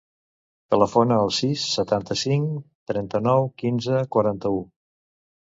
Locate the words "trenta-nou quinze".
2.93-4.01